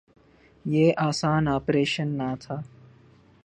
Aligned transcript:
یہ 0.65 0.91
آسان 1.07 1.47
آپریشن 1.47 2.07
نہ 2.17 2.29
تھا۔ 2.41 2.55